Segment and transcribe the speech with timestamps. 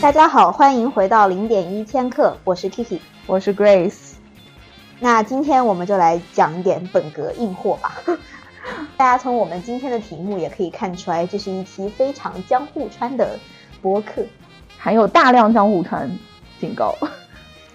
[0.00, 4.14] 大家好，欢迎回到零点一千克，我是 Kiki，我是 Grace。
[4.98, 8.00] 那今天我们就来讲一点本格硬货吧。
[8.96, 13.38] 大家从我们今天的题目也可以看出来，这是一期非常江户川的
[13.82, 14.24] 播客，
[14.78, 16.10] 含有大量江户川
[16.58, 16.94] 警告。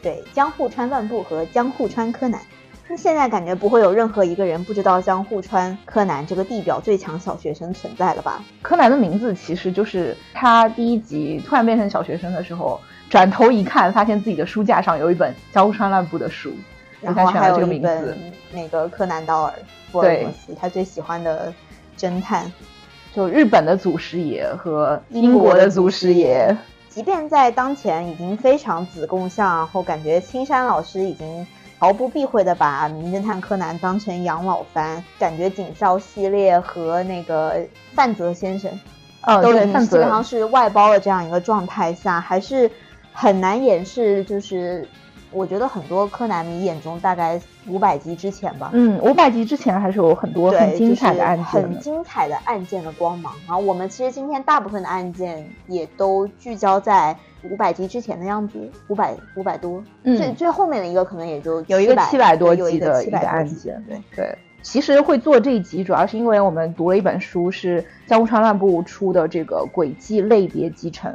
[0.02, 2.42] 对，江户川乱步和江户川柯南。
[2.88, 8.44] 那现在感觉不会有任何一个人不知道江户川柯南这个地表最强小学生存在了吧？
[8.62, 12.80] 柯南的名字其实就是他第一集突然变成小学生的时候，
[13.10, 16.54] 转头一看，发现自己的书架上有一本江户川乱步的书，
[17.02, 19.54] 然后还有一本那个柯南道尔
[19.92, 21.52] 福尔摩斯，他最喜欢的
[21.98, 22.54] 侦探，
[23.16, 26.56] 就日本的祖师爷和英国的祖师爷。
[26.88, 31.48] 即便在当前已经非常子贡像，然后感觉青山老师已经。
[31.78, 38.72] 毫不避讳的把《名侦探柯南》当成养老番，感觉警校系列和那个范泽先生，
[39.24, 42.70] 哦，都已经基本上是外包的这样一个状态下，还是
[43.14, 44.88] 很难掩饰，就是。
[45.32, 53.34] 我觉得很多柯南迷眼中，大概五百集之前吧，嗯，五百集之前还是有很多很精彩的案件，很精彩的案件的光芒。
[53.48, 64.38] 然后我们其实今天大部分的案件也都聚焦在五百集之前的样子，五百五百多，最最后面的一个可能也就有一个七百多集的一个案件，对对。
[64.62, 71.14] 其实会做这一集，主要是因为我们读了一本书，是江户川乱步出的这个轨迹类别集成。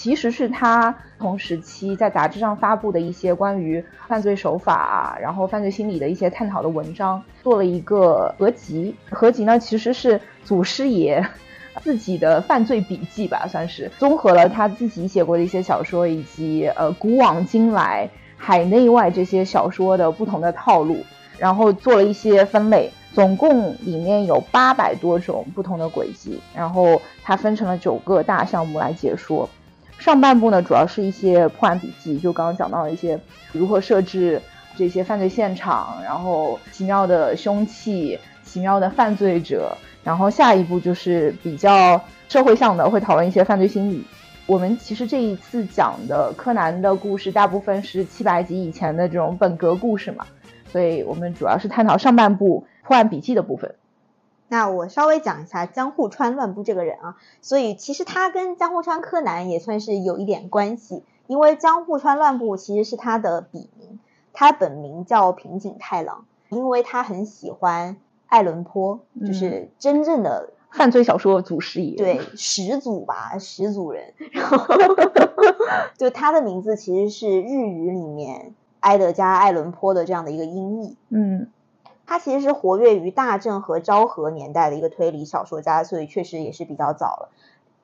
[0.00, 8.96] 其实是他同时期在杂志上发布的一些关于犯罪手法，然后犯罪心理的一些探讨的文章，做了一个合集。
[9.10, 11.22] 合集呢，其实是祖师爷
[11.84, 20.96] 自己的犯罪笔记吧，算是综合了他自己写过的一些小说，以及呃古往今来海内外这些小说的不同的套路，
[21.36, 22.90] 然后做了一些分类。
[23.12, 29.46] 总共里面有八百多种不同的轨迹，然后它分成了九个大项目来解说。
[30.00, 33.20] 上半部呢，主要是一些破案笔记，就刚刚讲到的一些
[33.52, 34.40] 如何设置
[34.74, 44.02] 这些犯罪现场，然后奇妙的凶器、奇妙的犯罪者，然后下一步就是比较社会向的，会讨论一些犯罪心理。
[44.46, 50.26] 我们其实这一次讲的柯南的故事，大部分是七百集以前的这种本格故事嘛，
[50.72, 53.74] 所以我们主要是探讨上半部破案笔记的部分。
[54.50, 64.00] 那我稍微讲一下江户川乱步这个人啊，所以其实他跟江户川柯南也算是有一点关系，因为江户川乱步其实是他的笔名，
[64.32, 67.96] 他本名叫平井太郎，因为他很喜欢
[68.26, 74.66] 爱伦坡，就是真正的犯罪小说祖师爷，对始祖吧，始祖人，然后
[75.96, 81.48] 就他的名字其实是日语里面埃德加·爱伦坡的这样的一个音译，嗯。
[82.10, 87.28] 他其实是活跃于大正和昭和年代的一个推理小说家，所以确实也是比较早了。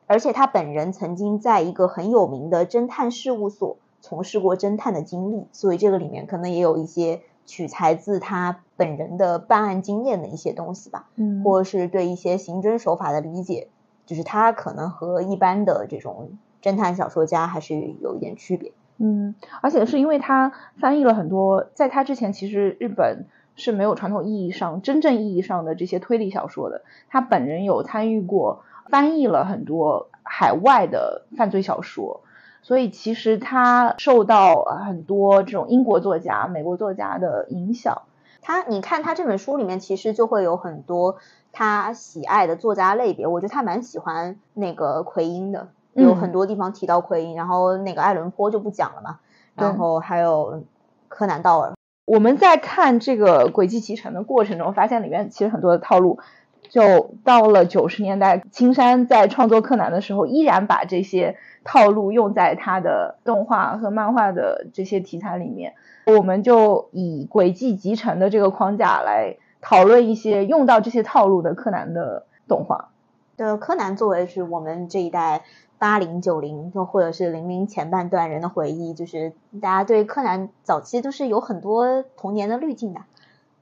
[0.09, 13.69] 而且他本人曾经在一个很有名的侦探事务所从事过侦探的经历，所以这个里面可能也有一些取材自他本人的办案经验的一些东西吧，嗯，或者是对一些刑侦手法的理解，
[14.07, 20.51] 就是他可能和一般的这种侦探小说家还是有一点区别，嗯，而且是因为他
[20.81, 23.27] 翻译了很多，在他之前其实日本。
[23.57, 26.83] 是没有传统意义上真正意义上的这些推理小说的。
[27.09, 32.21] 他本人有参与过翻译了很多海外的犯罪小说，
[32.63, 38.03] 所以其实他受到很多这种英国作家、美国作家的影响。
[38.43, 41.17] 他，你看他这本书里面其实就会有很多
[41.53, 43.27] 他喜爱的作家类别。
[43.27, 49.19] 我觉得他蛮喜欢那个奎因的，有很多地方提到奎因，然后那个爱伦坡就不讲了嘛。
[49.55, 50.63] 然后还有
[51.09, 51.76] 柯南道尔。
[52.07, 56.21] 我们在看这个轨迹集成的过程中，发现里面其实很多的套路，
[56.69, 65.75] 就到了九十年代，青山在创作柯南的时候，依然把这些套路用在他的动画和漫画的这些题材里面。
[66.07, 72.91] 我们就以轨迹集成的这个框架来讨论一些用到这些套路的柯南的动画。
[73.37, 75.43] 的柯南作为是我们这一代。
[75.79, 83.01] 八零九零，就或者是零零前半段人的回忆，就是大家对柯南早期都是有很多童年的滤镜的。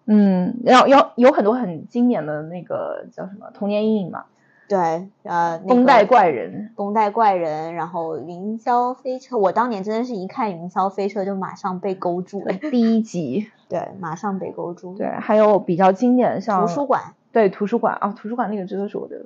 [0.04, 4.26] 嗯，要要有很多很经典的那个叫什么童年阴影嘛？
[4.68, 12.52] 对，呃，绷带怪人，绷带怪人，然后云霄飞车，我当年真的是一看云霄飞车就马上被勾住了。
[12.52, 14.94] 第一集，对，马上被勾住。
[14.96, 19.16] 对，还有比较经典的像图书馆，对，图书馆啊，图书馆那个真的是我的。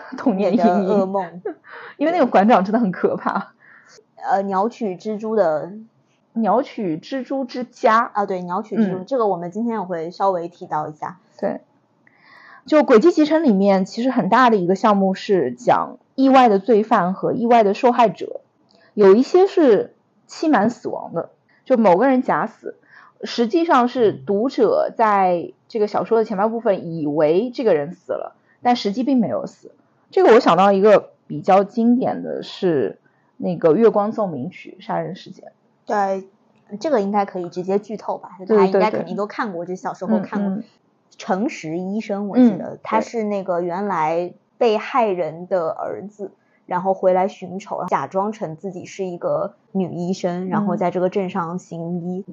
[0.16, 1.42] 童年阴影噩梦，
[1.96, 3.52] 因为那个馆长真的很可怕。
[4.16, 5.72] 呃，鸟取蜘蛛的
[6.32, 11.18] 鸟取蜘蛛之家啊，对，鸟取蜘蛛，这个我们今天也会稍微提到一下。
[11.38, 11.60] 对，
[12.66, 18.40] 就轨迹集成里面，其实很大的一个项目是讲意外的罪犯和意外的受害者。
[18.94, 19.94] 有一些是
[20.26, 21.30] 欺瞒死亡的，
[21.64, 22.76] 就某个人假死，
[23.22, 29.70] 实际上是读者在这个小说的前半部分以为这个人死了，但实际并没有死。
[30.10, 32.98] 这个我想到一个比较经典的是
[33.36, 35.52] 那个《月光奏鸣曲》杀人事件。
[35.86, 36.28] 对，
[36.80, 38.38] 这个应该可以直接剧透吧？
[38.46, 40.50] 大家应该肯定都看过，就小时候嗯看过。
[40.50, 40.64] 嗯
[41.16, 46.30] 诚实医生，我记嗯得、他是那个原来被害人的儿子，
[46.64, 52.24] 然后回来寻仇，假装成自己是一个女医生，然后嗯在这个镇上行医。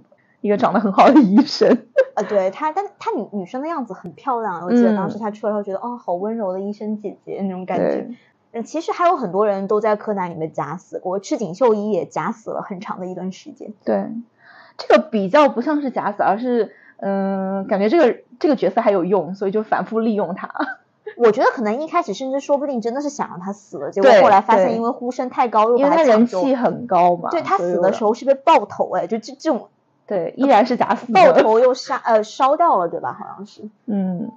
[0.41, 1.87] 一个长得很好的医生。
[2.15, 8.07] 呃，对她，但她女女生的样子很漂亮，我记得当时嗯她出来后觉得，哦，好温柔的医生姐姐那种感觉。
[8.53, 13.73] 嗯，其实还有很多人都在柯南里面假死过，赤井秀一也假死了很长的一段时间。
[13.83, 14.09] 对，
[14.77, 20.49] 这个比较不像是假死，而是嗯、感觉这个这个角色还有用，所以就反复利用他。
[21.17, 27.29] 我觉得可能一开始甚至说不定真的是想让他死了，结果后来发现因为呼声太高，因为他人气很高嘛。
[27.29, 29.67] 对他死的时候是被爆头哎，就这这种
[30.07, 31.41] 对依然是假死爆的。
[31.41, 33.13] 头又杀呃烧掉了对吧？
[33.13, 33.69] 好像是。
[33.85, 34.31] 嗯，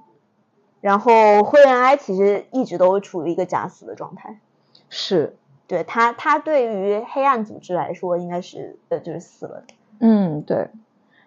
[0.81, 4.39] 然后灰原哀其实一直都处于一个假死的状态，
[4.89, 5.35] 是，
[5.67, 9.73] 对他他对于黑暗组织来说应该是呃就是死了的。
[9.99, 10.69] 嗯对。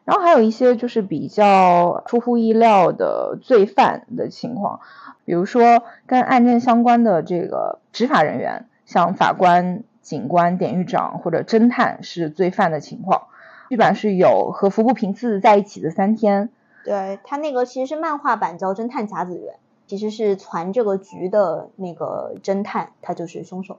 [0.04, 4.80] 然后还有一些就是比较出乎意料的罪犯的情况，
[5.24, 13.28] 比如说跟案件相关的这个执法人员，像法官、警官、典狱长或者侦探是罪犯的情况。
[13.72, 16.50] 剧版是有和服部平次在一起的三天，
[16.84, 19.54] 对他那个其实是漫画版叫《侦探甲子园》，
[19.86, 23.78] 其实是传这个局的那个侦探，他就是凶手。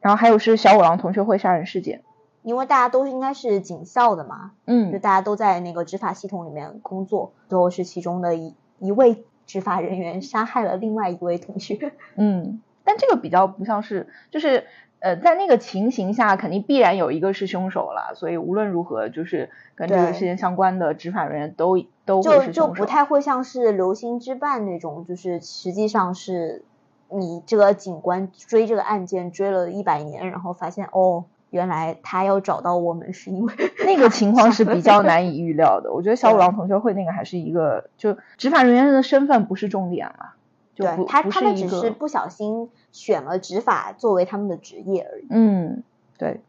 [0.00, 2.00] 然后还有是小五郎同学会杀人事件，
[2.42, 11.92] 因为大家都应该是警校的嘛，嗯就嗯大家都在那个执法系统里面工作，最后是其中的一一位执法人员杀害了另外一位同学。
[12.16, 14.64] 嗯，但这个比较不像是，就是
[15.04, 22.82] 呃，在那个情形下，肯定必然有一个是凶手了，所以无论如何，就是跟这个事件相关的执法人员都都会就是就凶手。
[22.82, 26.64] 不太会像是流星之绊那种，就是实际上是
[27.10, 33.52] 你这个警官追这个案件追了一百年，然后发现哦，原来他要找到我们是因为
[33.84, 35.20] 那个情况是比较难。
[35.20, 35.92] 难以预料的。
[35.92, 40.32] 我觉得小五郎同学会那个还是一个，就执法人员的身份不是重点了，
[40.74, 45.26] 就对他，他们只是不小心选了执法作为他们的职业而已。
[45.30, 45.82] 嗯，
[46.18, 46.40] 对。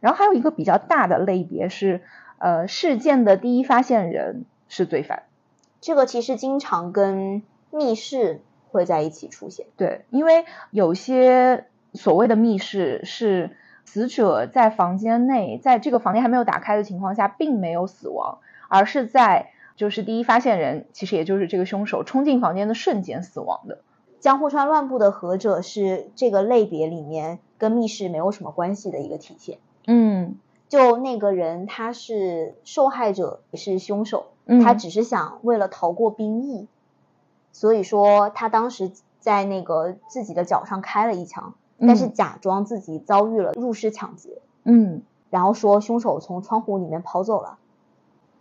[0.00, 2.02] 然后还有一个比较大的类别是，
[2.38, 5.24] 呃，事件的第一发现人是罪犯。
[5.80, 9.66] 这个其实经常跟密室会在一起出现。
[9.76, 18.38] 对，因为有些所谓的密室是死者在房间内，在这个房间还没有打开的情况下，并没有死亡，
[18.68, 23.78] 而是在就是第一发现人，其实也就是这个凶手冲进房间的瞬间死亡的。
[24.18, 29.58] 江户川乱步的合者是这个类别里面跟密室没有什么关系的一个体现。
[29.86, 30.36] 嗯
[30.68, 36.66] 就那个人他是受害者，也是凶手，嗯，他只是想为了逃过兵役，
[37.52, 38.90] 所以说他当时
[39.20, 47.58] 在那个自己的脚上开了一枪，但是嗯假装自己遭遇了入室抢劫，嗯然后说凶手从窗户里面跑走了，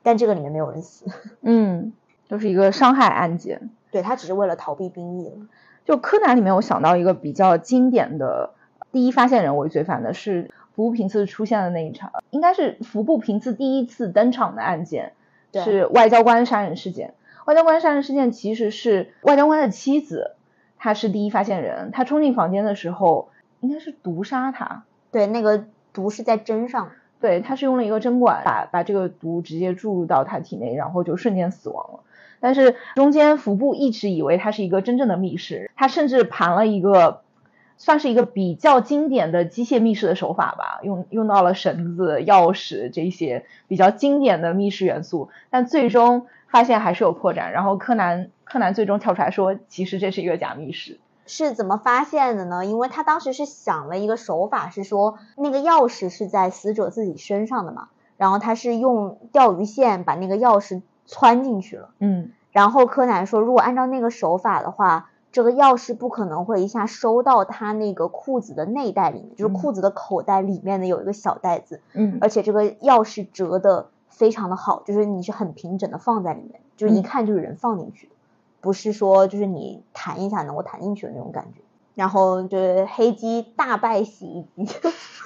[0.07, 1.05] 但这个里面没有人死，
[1.43, 1.91] 嗯，
[2.29, 3.69] 就是一个伤害案件。
[3.91, 5.35] 对他只是为了逃避兵役了。
[5.83, 8.51] 就柯南里面，我想到一个比较经典的
[8.93, 15.11] 第一发现人为罪犯的是服部平次出现的那一场，应该是服部平次第一次登场的案件，
[15.51, 17.13] 是外交官杀人事件。
[17.45, 20.35] 外交官杀人事件其实是外交官的妻子，
[20.77, 23.27] 她是第一发现人，她冲进房间的时候
[23.59, 31.99] 应该是毒杀他，对，那个毒是在针上，对，他是用了一个针管把把这个毒直接注入到他体内，然后就瞬间死亡了。
[32.39, 37.21] 但是中间服部一直以为他是一个真正的密室，他甚至盘了一个
[37.77, 47.49] 算是一个比较经典的机械密室的手法吧，用用到了绳子、钥匙这些比较经典的密室元素，但最终发现还是有破绽。
[47.49, 50.99] 然后柯南柯南最终跳出来说，其实这是一个假密室。
[51.27, 52.65] 是怎么发现的呢？
[52.65, 61.89] 因为他当时是想了一个手法，是说那个钥匙是在死者自己身上的嘛，然后他是用钓鱼线把那个钥匙穿进去了。
[61.99, 78.13] 嗯然后柯南说，如果按照那个手法的话，这个钥匙不可能会一下收到他那个裤子的内袋里面，就是嗯裤子的口袋里面的有一个小袋子，嗯而且这个钥匙折的非常的好，就是你是很平整的放在里面，就是一嗯看就是人放进去的，
[78.67, 81.61] 不是说就是你弹一下能够弹进去的那种感觉。
[81.95, 84.75] 然后就是黑鸡大败洗衣机。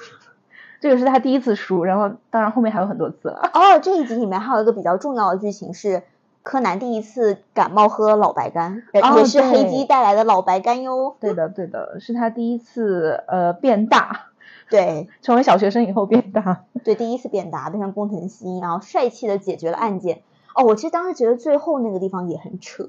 [0.80, 3.50] 这个是他第一次输，然后当然后面还有很多次了。
[3.52, 6.04] 哦，这一集里面还有一个比较重要的剧情是。
[6.44, 11.14] 柯南第一次感冒喝老白干，哦也是黑鸡带来的老白干哟。
[11.20, 14.30] 对的，对的，是他第一次呃变大，
[14.68, 20.22] 对 成为小学生以后变大，对，第一次变大，变成工藤新一，然后帅气的解决了案件。
[20.56, 22.88] 哦，我其实当时觉得最后那个地方也很扯，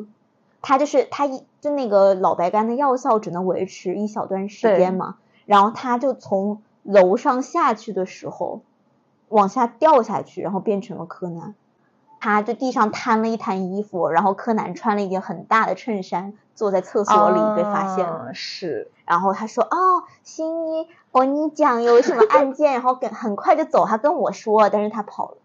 [0.63, 8.61] 他就是他一就那个老白干的药效只能维持一小段时间嘛，然后他就从楼上下去的时候
[9.29, 11.53] 往下掉下去，然后变成了柯南。
[12.19, 18.33] 他就地上摊了一摊衣服，然后柯南穿了一件很大的衬衫，坐在厕所里被发现了。
[18.33, 25.37] 是，然后他说：“哦，新一，哦，你讲有什么案件？”然后跟很快就走，他跟我说，但是他跑了。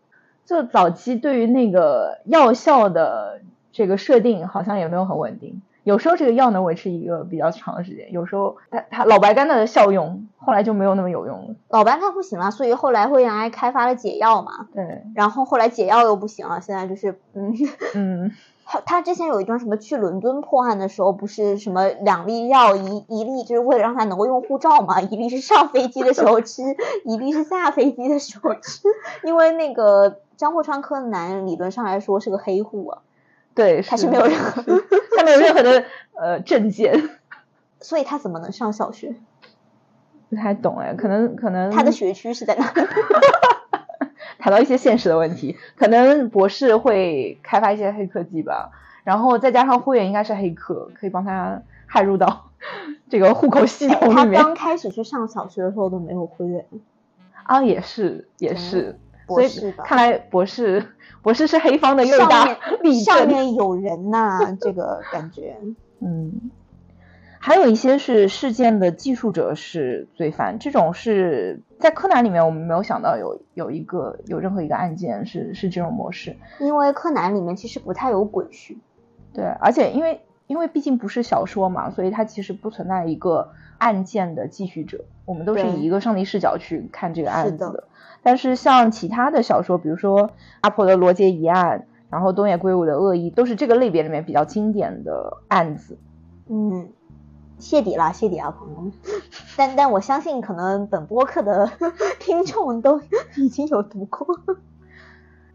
[0.46, 3.40] 就早期对于那个药效的
[3.78, 5.62] 这个设定，好像也没有很稳定。
[5.85, 11.54] 有时候这个药能维持一个比较长的时间，有时候它它老白干的效用后来就没有那么有用了。
[11.68, 14.66] 老白干不行了，所以后来灰原哀开发了解药嘛。
[14.75, 15.04] 对。
[15.14, 17.54] 然后后来解药又不行了，现在就是嗯
[17.94, 18.32] 嗯，
[18.66, 26.64] 他他之前有一段什么去伦敦破案的时候，不是什么两粒药，一一粒就是为了让他能够用护照嘛，一粒是上飞机的时候吃，
[27.04, 28.88] 一粒是下飞机的时候吃，
[29.23, 32.99] 因为那个江户川柯南理论上来说是个黑户啊。
[33.59, 34.62] 对，他是没有任何，
[35.19, 35.85] 他没有任何的
[36.15, 37.11] 呃证件，
[37.81, 39.17] 所以他怎么能上小学？
[40.31, 42.73] 不太懂哎，可能可能他的学区是在哪？
[44.38, 48.71] 谈到一些现实的问题，可能博士会开发一些黑科技吧，
[49.03, 52.50] 然后再加上会员应该是黑客，可以帮他害入到
[53.11, 54.41] 这个户口系统里面。
[54.41, 56.65] 他刚开始去上小学的时候都没有会员
[57.43, 58.95] 啊，也是也是，博
[59.49, 59.85] 士吧？
[59.85, 60.87] 看来博士。
[61.20, 65.56] 博士是黑方的又大力 上面有人呐，这个感觉。
[65.99, 66.52] 嗯，
[67.40, 78.78] 还有一些是事件的记述者是罪犯，这种是在柯南里面我们没有想到有有一个有任何一个案件是是这种模式，因为柯南里面其实不太有鬼畜。
[79.35, 87.85] 对，而且因为因为毕竟不是小说嘛，所以它其实不存在一个案件的继续者，我们都是以一个上帝视角去看这个案子的。
[88.23, 90.31] 但是像其他的小说，比如说
[90.62, 95.99] 阿婆的罗杰疑案，然后东野圭吾的恶意，都是这个类别里面比较经典的案子。
[96.49, 96.88] 嗯，
[97.59, 98.93] 谢底啦，谢底啊，朋友们。
[99.57, 101.71] 但但我相信，可能本播客的
[102.19, 103.00] 听众都
[103.37, 104.26] 已经有读过。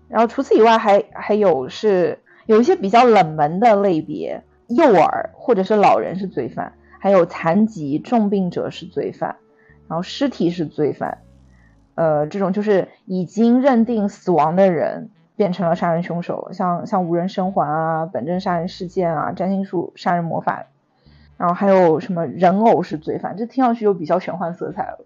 [0.07, 9.37] 然后除此以外，还还有是有一些比较冷门的类别，幼儿或者是老人是罪犯，还有残疾重病者是罪犯，
[9.87, 11.19] 然后尸体是罪犯。
[11.95, 20.65] 呃，这种就是已经认定死亡的人变成了杀人凶手，像像无人生还啊、本镇杀人事件啊、占星术杀人魔法，
[21.37, 25.05] 然后还有什么人偶是罪犯，这听上去就比较玄幻色彩了。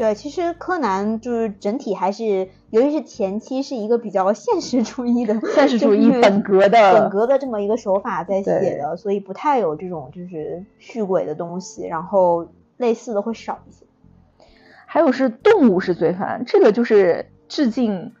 [0.00, 13.84] 对，其实柯南就是整体还是，尤其是前期是一个比较现实主义的现实主义本格的本格的这么一个手法在写的，所以不太有这种就是续鬼的东西，然后类似的会少一些。
[14.86, 18.14] 还有是动物是罪犯，这个就是致敬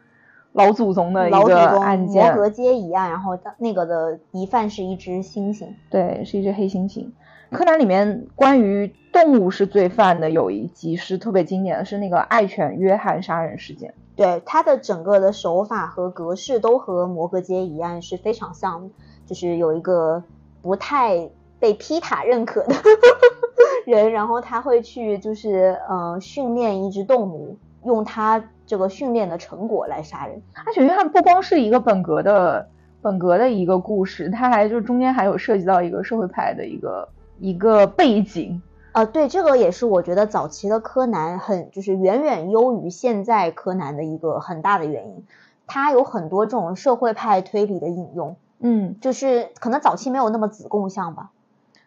[0.52, 7.06] 老祖宗的一个案件，摩格街一案，然后那个的疑犯是一只猩猩，对，是一只黑猩猩。
[7.50, 13.92] 柯南里面关于动物是罪犯的有一集是特别经典的，是那个爱犬约翰杀人事件。
[14.16, 18.90] 对，它的整个的手法和格式都和摩格街一案是非常像，
[19.26, 20.22] 就是有一个
[20.62, 22.74] 不太被皮塔认可的。
[23.86, 30.40] 人，然后他会去，就是呃，训练一只动物，用他这个训练的成果来杀人。
[30.54, 32.68] 爱犬约翰不光是一个本格的
[33.02, 37.08] 本格的一个故事，他还就中间还有涉及到一个社会派的一个
[37.40, 38.62] 一个背景。
[38.92, 45.24] 呃，对，这个也是我觉得早期的柯南很就是远远优于现在柯南的一个很大的原因。
[45.66, 51.30] 他有很多这种社会派推理的引用，嗯，就是可能早期没有那么子贡像吧。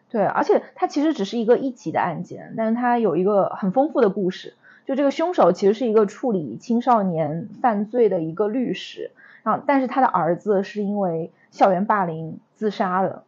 [0.08, 4.54] 对，而且它其实只是一个一级的案件，但是它有一个很丰富的故事。
[4.86, 9.10] 就这个凶手其实是一个处理青少年犯罪的一个律师，
[9.42, 13.24] 然后但是他的儿子是因为校园霸凌自杀的。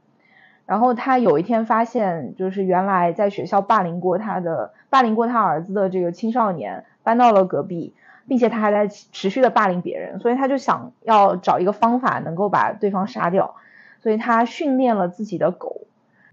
[0.66, 7.94] 然后他有一天发现，就是原来在学校霸凌过他的、霸凌过他儿子的这个青少年搬到了隔壁，
[8.28, 13.54] 并且他还在持续的霸凌别人，所以他就想要找一个方法能够把对方杀掉，
[14.00, 15.82] 所以他训练了自己的狗。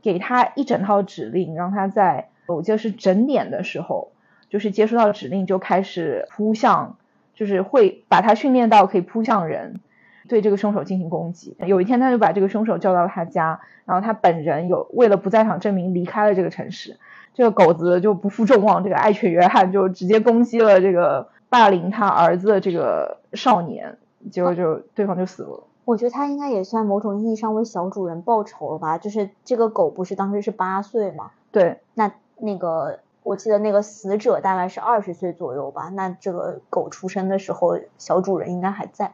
[0.01, 4.11] 给他一整套指令，让他在我记得是整点的时候，
[4.49, 6.97] 就是接收到指令就开始扑向，
[7.35, 9.79] 就是会把他训练到可以扑向人，
[10.27, 11.55] 对这个凶手进行攻击。
[11.59, 16.97] 有一天他就把这个凶手叫到了他家，然后他本人有为了不在场证明离开了这个城市。
[17.33, 23.97] 这个狗子就不负众望，这个爱犬约翰就直接攻击了这个霸凌他儿子的这个少年，
[24.29, 25.63] 结果就对方就死了。
[25.85, 28.97] 我觉得他应该也算某种意义上为小主人报仇了吧？
[28.99, 31.31] 就是这个狗不是当时是八岁吗？
[31.51, 39.13] 对，那那个我记得那个死者大概是二十岁左右吧，那这个狗出生的时候，小主人应该还在。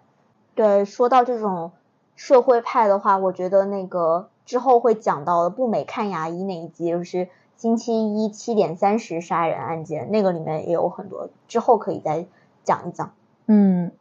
[0.59, 1.71] 对，说到这种
[2.17, 12.25] 社会派的话，我觉得那个之后会讲到的不美看牙医那一集，就是星期一七点三十杀人案件，那个里面也有很多，之后可以再
[12.65, 13.13] 讲一讲。
[13.45, 13.93] 嗯，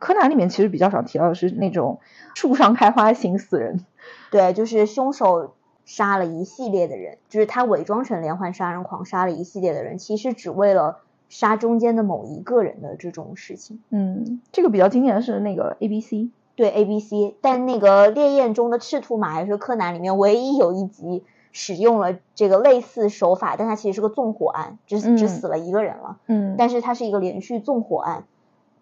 [0.00, 2.00] 柯南里面其实比较少提到的是那种
[2.34, 3.86] 树上开花型死人，
[4.32, 5.54] 对，就是凶手。
[5.86, 10.98] 杀了一系列的人，就是他伪装成连环杀人狂，杀了一系列的人，其实只为了
[11.30, 13.80] 杀中间的某一个人的这种事情。
[13.88, 26.18] 嗯，这个比较经典的是那个 A B C，对 A B C，但那个烈焰中的赤兔马还是柯南里面唯一有一集使用了这个类似手法，但它其实是个纵火案，只只死了一个人了。
[26.26, 28.24] 嗯，但是它是一个连续纵火案，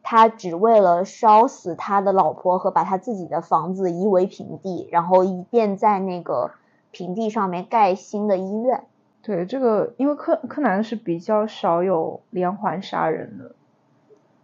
[0.03, 6.51] 他只为了烧死他的老婆和把他自己的房子夷为平地，然后以便在那个。
[6.91, 8.85] 平地上面盖新的医院，
[9.29, 13.55] 对这个，因为柯柯南是比较少有连环杀人的，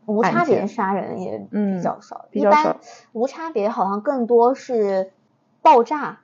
[0.05, 2.77] 无差别杀人也比较少，比较少。
[3.15, 5.11] 无差别好像更多是
[5.63, 6.21] 爆炸，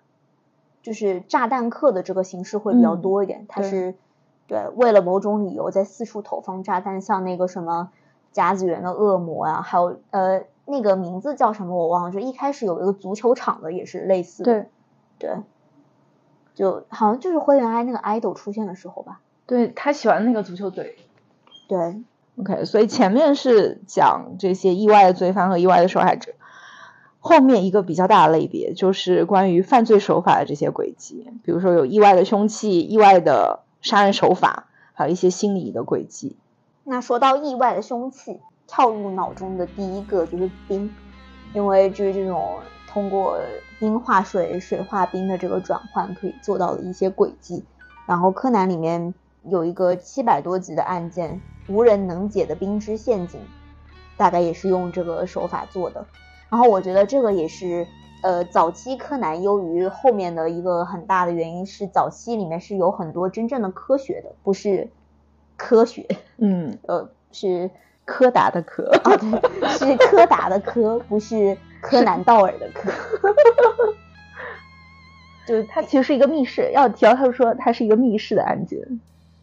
[0.82, 3.46] 就是炸弹客的这个形式会比较多一点。
[3.48, 3.94] 他是
[4.46, 7.90] 对为了某种理由在四处投放炸弹，像那个什么
[8.30, 14.66] 甲子园的恶魔啊，还有呃那个名字叫什么我忘了，就一开始有一个足球场的也是类似的，
[15.18, 15.36] 对。
[16.60, 20.98] 就好像就是灰原哀那个 idol 出现的时候吧，对他喜欢那个足球队，
[21.68, 22.02] 对
[22.38, 26.32] ，OK，所以前面是讲这些意外的罪犯和意外的受害者，
[27.18, 36.36] 后面一个比较大的类别就是关于犯罪手法的这些轨迹，比如说有意外的凶器、意外的杀人手法，还有一些心理的轨迹。
[36.84, 40.94] 那说到意外的凶器，跳入脑中的第一个就是冰，
[41.54, 42.58] 因为就是这种。
[42.92, 43.38] 通过
[43.78, 47.64] 冰化水、水化冰的这个转换，可以做到的一些轨迹。
[48.04, 53.40] 然后柯南里面有一个七百多集的案件，无人能解的冰之陷阱，
[54.16, 56.04] 大概也是用这个手法做的。
[56.48, 57.86] 然后我觉得这个也是，
[58.22, 64.90] 呃，早期柯南优于后面的一个很大的原因是，早期里面是有很多真正的科学的，不是
[65.56, 67.70] 科学，嗯，呃，是
[68.04, 71.56] 柯达的柯，啊，对，是柯达的柯，不是。
[71.80, 72.90] 柯南道尔的柯，
[75.46, 76.70] 就是它其实是一个密室。
[76.72, 78.78] 要提到他说它是一个密室的案件，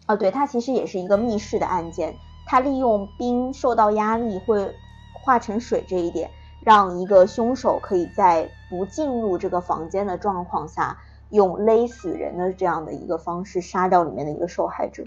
[0.08, 2.16] 哦，对，它其实也是一个密室的案件。
[2.46, 4.74] 它利用冰受到压力会
[5.14, 6.30] 化成水这一点，
[6.64, 10.98] 让一个凶手可以在不进入这个房间的状况下，
[11.32, 15.04] 用勒死人的这样的一个方式杀掉里面的一个受害者。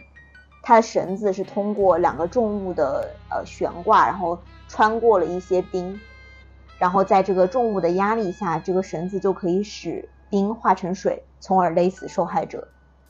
[0.63, 4.39] 他的绳子是通过两个重物的呃悬挂，然后
[4.69, 5.99] 穿过了一些冰。
[6.81, 12.67] 然后在这个重物的压力下，这个绳子就可以使冰化成水，从而勒死受害者。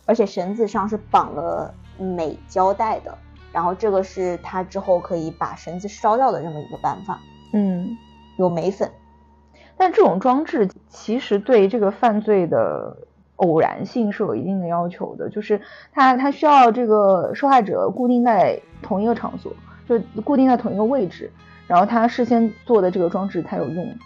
[0.07, 3.17] 而且绳子上是绑了镁胶带的，
[3.53, 7.21] 然后这个是他之后可以把绳子烧掉的这么一个办法。
[7.53, 7.97] 嗯，
[8.37, 8.91] 有镁粉。
[9.77, 12.97] 但这种装置其实对这个犯罪的
[13.37, 15.61] 偶然性是有一定的要求的，就是
[15.93, 19.53] 它它需要这个受害者固定在同一个场所，
[19.89, 21.31] 就固定在同一个位置。
[21.71, 23.97] 然后他事先做的这个装置才有用，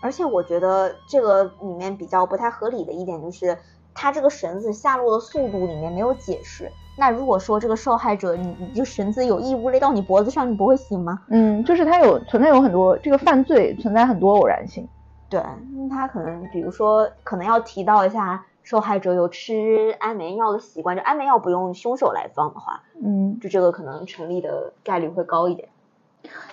[0.00, 3.56] 而且我觉得这个里面比较不太合理的一点就是，
[3.94, 6.68] 它这个绳子下落的速度里面没有解释。
[6.98, 11.22] 那如果说这个受害者你你就绳子有异物勒到你脖子上，你不会醒吗？
[11.28, 14.88] 嗯，就是它有存在有很多这个犯罪存在很多偶然性。
[15.28, 15.40] 对，
[15.88, 25.68] 他可能比如说可能要提到一下受害者有吃安眠药的习惯，就安眠药不用凶手来放的话，嗯，就这个可能成立的概率会高一点。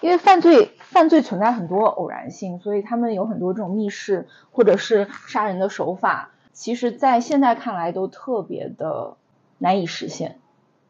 [0.01, 9.15] 因为犯罪犯罪存在很多偶然性，所以他们有很多这种密室或者是杀人的手法，其实在现在看来都特别的
[9.57, 10.39] 难以实现。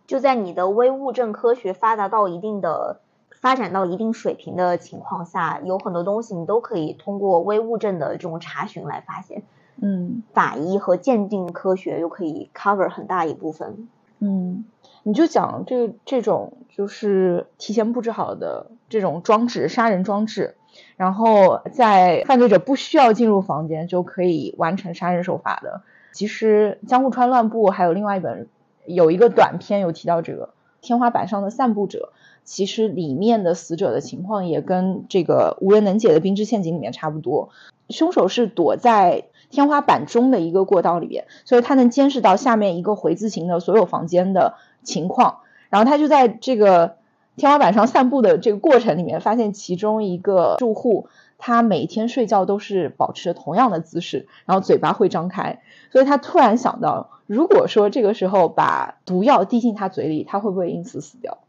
[0.06, 3.00] 就在你的微物证科学发达到一定的
[3.32, 9.44] 发展到一定水平的情况下，有很多东西你都可以通过微物证的这种查询来发现。
[9.82, 13.88] 嗯，法医和鉴定科学又可以 cover 很大一部分。
[14.20, 14.66] 嗯。
[15.04, 20.56] 你就讲这这种就是提前布置好的这种装置杀人装置，
[20.96, 25.82] 然后在犯罪者不需要进入房间就可以完成杀人手法的。
[26.14, 28.48] 其实江户川乱步还有另外一本
[28.86, 32.14] 有一个短篇有提到这个天花板上的散步者，
[32.44, 37.50] 其实里面的死者的情况也跟这个无人能解的冰之陷阱里面差不多。
[37.90, 44.56] 凶手是躲在天花板中的一个过道里边，所以他能监视到下面一个回字形的所有房间的。
[44.84, 46.98] 情况，然后他就在这个
[47.36, 61.40] 天花板上散步的这个过程里面，发现其中一个住户他每天睡觉都是保持着同样的姿势，然后嘴巴会张开，所以他突然想到，如果说这个时候把毒药滴进他嘴里，他会不会因此死掉？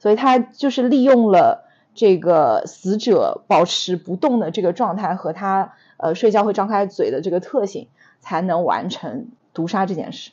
[0.00, 1.64] 所以他就是利用了
[1.94, 7.88] 这个死者保持不动的这个状态和他呃睡觉会张开嘴的这个特性，
[8.20, 10.30] 才能完成毒杀这件事。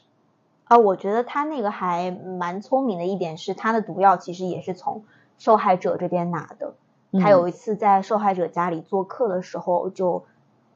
[0.65, 5.03] 啊，我觉得他那个还蛮聪明的一点是，他的毒药其实也是从
[5.37, 6.75] 受害者这边拿的。
[7.21, 10.25] 他有一次在受害者家里做客的时候，就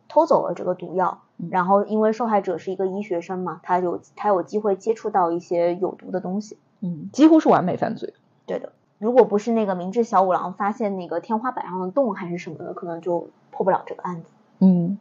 [0.07, 1.21] 偷走了这个毒药。
[1.49, 6.57] 然后因为受害者是一个医学生嘛，他有他有机会接触到一些有毒的东西。
[6.81, 8.13] 嗯，几乎是完美犯罪。
[8.45, 14.29] 对的，如果不是那个明智小五郎发现那个天花板上的洞还是什么的，可能就破不了这个案子。
[14.59, 14.99] 嗯，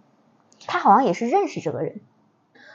[0.67, 2.01] 他好像也是认识这个人。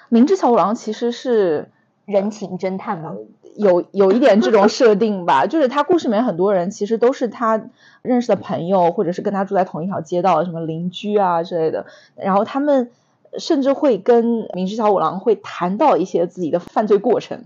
[0.10, 1.72] 明智小五郎其实是
[2.06, 3.16] 人情侦探吗？
[3.56, 7.70] 有有一点这种设定吧， 就是他故事里面很多人其实都是他
[8.02, 11.86] 认识的朋友，或者是跟他住在同一条街道的什么邻居啊之类的。
[12.16, 12.90] 然后他们
[13.38, 17.44] 甚至会跟明智小五郎会谈到一些自己的犯罪过程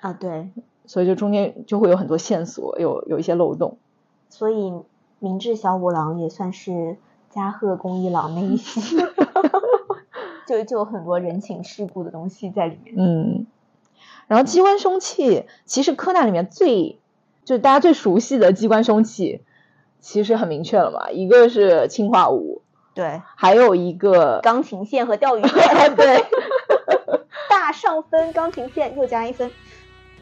[0.00, 0.50] 啊，对，
[0.86, 3.76] 所以就中间就会有很多线索，有有一些漏洞。
[4.30, 4.72] 所以
[5.18, 6.96] 明智小五郎也算是
[7.30, 8.96] 加贺恭一郎那一系，
[10.46, 12.94] 就就有很多人情世故的东西在里面。
[12.96, 13.46] 嗯。
[14.26, 16.98] 然后机关凶器，其实柯南里面最
[17.44, 19.42] 就是大家最熟悉的机关凶器，
[20.00, 22.62] 其实很明确了嘛，一个是氰化物，
[22.94, 26.24] 对，还有一个钢琴线和钓鱼线， 对，
[27.50, 29.50] 大上分钢琴线又加一分，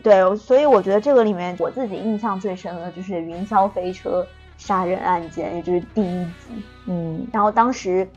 [0.02, 4.26] 对，所以我觉得这个里面我自己印象最深的就是云霄飞车
[4.58, 8.08] 杀人案件，也就是第一集，嗯，然后当时。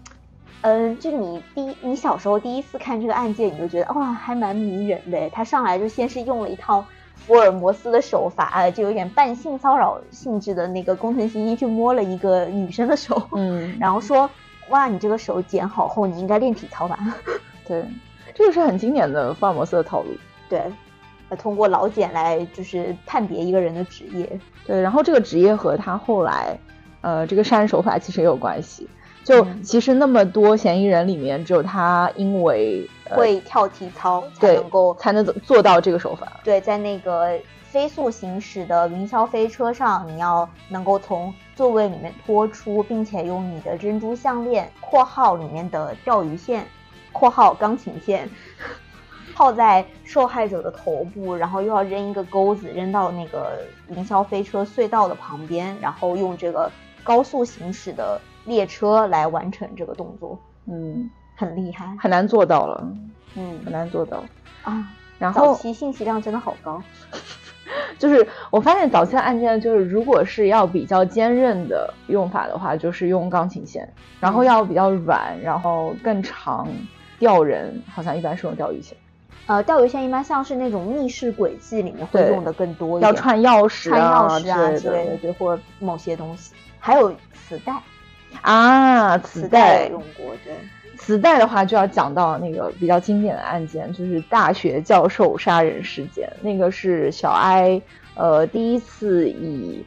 [0.65, 5.29] 嗯，就你第你小时候第一次看这个案件，你就觉得哇，还蛮迷人的。
[5.29, 14.27] 他上来就先是用了一套福尔摩斯的手法，就有点半性骚扰性质的那个工藤新一去摸了一个女生的手，嗯， 然后说
[14.69, 16.97] 哇，你这个手剪好后，你应该练体操吧？
[17.67, 17.85] 对，
[18.33, 20.09] 这个是很经典的福尔摩斯的套路。
[20.49, 20.63] 对，
[21.37, 24.27] 通过老茧来就是判别一个人的职业。
[24.65, 26.57] 对，然后这个职业和他后来
[27.01, 28.89] 呃这个杀人手法其实也有关系。
[29.25, 36.31] 就其实那么多嫌疑人里面，只有他因为会跳体操才能够才能做到这个手法。
[36.43, 46.63] 对，在那个飞速行驶的云霄飞车上，你要能够从座位里面拖出，并且用你的珍珠项链（括号里面的钓鱼线，
[47.11, 48.29] 括号钢琴线
[49.33, 53.57] ）套在受害者的头部，然后又要扔一个钩子扔到那个
[53.89, 56.71] 云霄飞车隧道的旁边，然后用这个
[57.03, 58.21] 高速行驶的。
[58.45, 62.87] 列车来完成这个动作，嗯，很厉害，很难做到了，
[63.35, 64.23] 嗯，很难做到。
[64.63, 64.87] 啊。
[65.17, 66.81] 然后早期信息量真的好高，
[67.97, 73.81] 就是我发现早期的案件，就是如果是要比较坚韧的用法的话，就是用钢琴弦；
[74.19, 76.67] 然后要比较软，然后更长
[77.17, 78.97] 吊人，好像一般是用钓鱼线。
[79.47, 87.73] 呃，钓鱼线一般像是那种密室轨迹里面会用的更多一点，要串钥匙、串钥匙啊之类的，对，或某些东西，还有磁带。
[88.41, 90.53] 啊，磁带用过，对。
[90.97, 96.27] 磁带的话就要讲到那个比较经典的案件，就是大学教授杀人事件。
[96.41, 97.79] 那个是小哀，
[98.15, 99.85] 呃，第一次以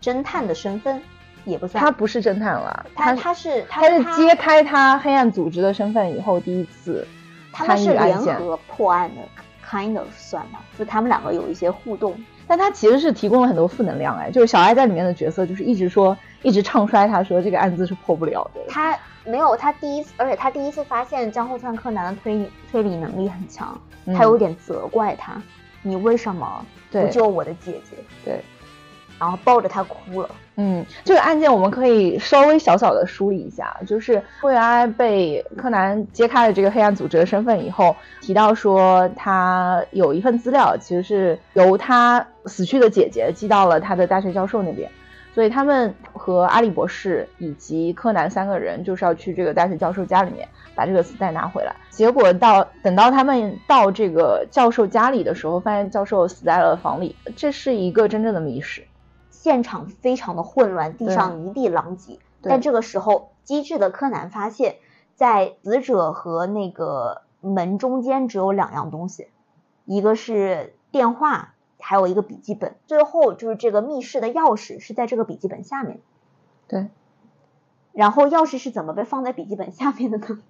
[0.00, 1.00] 侦探的身份，
[1.44, 7.08] 也不算，他不是侦探了，他他是他是揭开他黑暗组织的身份以后第一次
[7.52, 9.22] 参与案件破案的
[9.66, 12.14] ，kind of 算吧，就他们两个有一些互动。
[12.46, 16.16] 但他其实是提供了很多负能量，哎，就是小哀在里面的角色就是一直说。
[16.42, 18.60] 一直唱衰，他说这个案子是破不了的。
[18.68, 23.78] 他没有，他第一次，而且他第一次发现江户川柯南的推理推理能力很强，
[24.16, 25.40] 他有点责怪他，
[25.82, 27.96] 你为什么不救我的姐姐？
[28.24, 28.40] 对，
[29.18, 30.30] 然后抱着他哭了。
[30.56, 44.90] 嗯，这个案件我们可以稍微小小的梳理一下，就是灰原哀被柯南揭开了这个黑暗组织的身份以后，提到说他有一份资料，其实是由他死去的姐姐寄到了他的大学教授那边。
[45.32, 51.74] 所以他们和阿笠博士以及柯南三个人就是要去这个大学教授家里面把这个磁带拿回来。
[51.90, 57.14] 结果到等到他们到这个教授家里的时候，发现教授死在了房里。
[57.36, 58.86] 这是一个真正的密室，
[59.30, 62.18] 现场非常的混乱，地上一地狼藉。
[62.42, 64.76] 但这个时候，机智的柯南发现，
[65.14, 69.28] 在死者和那个门中间只有两样东西，
[69.84, 71.54] 一个是电话。
[71.80, 76.00] 还有一个笔记本，最后就是这个密室的钥匙是在这个笔记本下面。
[76.68, 76.88] 对，
[77.92, 80.42] 然后钥匙是怎么被放在笔记本下面的呢？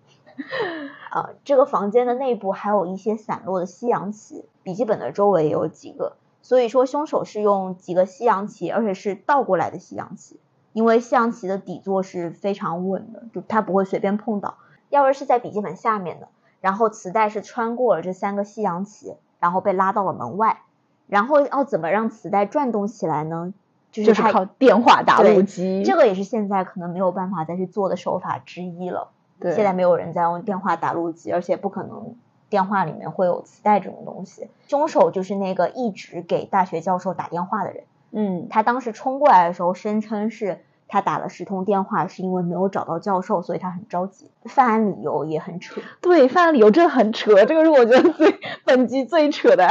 [1.11, 10.39] 啊， 这个房间的内部还有一些散落的西洋棋，笔记本的周围也有几个，所以说凶手是用几个西洋棋，而且是倒过来的西洋棋，
[10.73, 14.59] 因为西洋棋的底座是非常稳的，就它不会随便碰倒。
[14.91, 16.29] 钥匙是在笔记本下面的，
[16.61, 20.63] 然后磁带是穿过了这三个西洋棋，然后被拉到了门外。
[21.11, 23.53] 然后要怎么让磁带转动起来呢？
[23.93, 25.83] 就是靠电话打录机。
[25.85, 29.09] 这个也是现在可能没有办法再去做的手法之一了。
[29.41, 32.15] 对，现在没有人在用电话打录机，而且不可能
[32.49, 34.49] 电话里面会有磁带这种东西。
[34.69, 37.83] 凶手就是那个一直给大学教授打电话的人。
[38.13, 44.31] 嗯，他当时冲过来的时候，声称是他打了十通电话，是因为没有找到教授，所以他很着急。
[44.45, 45.81] 犯案理由也很扯。
[46.01, 49.69] 对，犯案理由真的很扯，这个是我觉得最本集最扯的。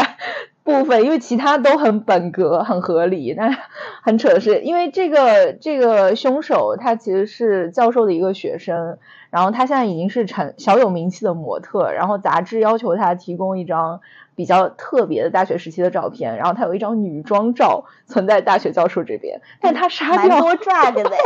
[0.70, 3.58] 部分，因为其他都很本格、很合理，但
[4.04, 8.98] 很扯的是，因为这个这个凶手他其实是教授的一个学生，
[9.32, 14.02] 然后他现在已经是成小有名气的模特，然后杂志要求他提供一张
[14.36, 21.18] 比较特别的大学时期的照片，然后他有一张女装照存在大学教授这边， 但他杀掉多抓的呗，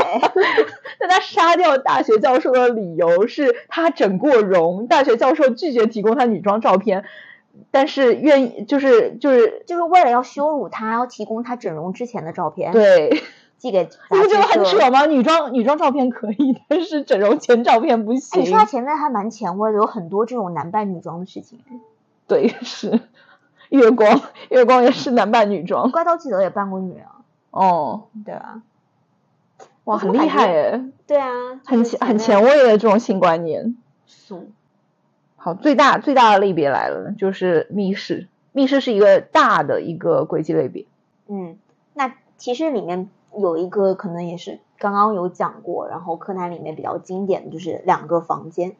[1.00, 7.04] 但他杀掉大学教授的理由是他整过容，大学教授拒绝提供他女装照片。
[7.72, 13.22] 但是愿意就是就是就是为了要羞辱他，要提供他整容之前的照片，对，
[13.58, 15.06] 寄给你 不觉得很扯吗？
[15.06, 18.42] 女装女装照片可以，但是整容前照片不行。
[18.42, 21.60] 你说他前面还蛮前卫的，有很多这种男扮女装的事情。
[22.28, 23.02] 对，是
[23.70, 25.92] 月光，月光也是男扮女装。
[25.92, 27.22] 怪盗基德也扮过女人啊。
[27.52, 28.62] 哦，对啊。
[29.84, 30.86] 哇，很厉害哎。
[31.06, 31.30] 对啊，
[31.66, 33.76] 很前很前卫的这种性观念。
[34.08, 34.50] 是。
[35.44, 38.30] 好，最大最大的类别来了，就是密室。
[38.54, 40.86] 密室是一个大的一个轨迹类别。
[41.28, 41.58] 嗯，
[41.94, 48.78] 那其实里面有一个可能也是刚刚有讲过，然后柯南里面比较经典的就是两个房间。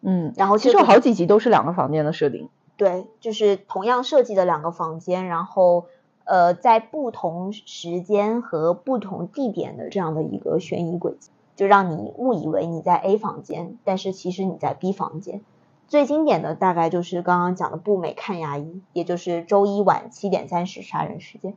[0.00, 2.48] 嗯，然后其实有好几集都是两个房间的设定。
[2.76, 5.84] 对，就是同样设计的两个房间，然后
[6.24, 15.42] 呃，在不同时间和不同地点的这样的一个悬疑轨迹，就让你误以为你在 A 房间，但是其实你在 B 房间。
[15.86, 21.54] 最经典的大概就是刚刚讲的步美看牙医，也就是周一晚七点三十杀人事件。